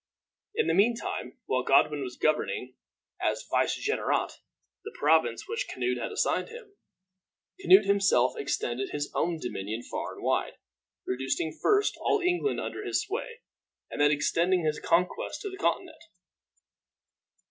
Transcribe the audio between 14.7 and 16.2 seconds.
conquests to the Continent.